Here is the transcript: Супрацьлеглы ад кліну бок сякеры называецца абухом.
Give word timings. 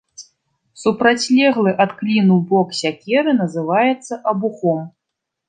Супрацьлеглы 0.83 1.71
ад 1.85 1.91
кліну 1.99 2.39
бок 2.55 2.73
сякеры 2.81 3.37
называецца 3.43 4.13
абухом. 4.35 4.81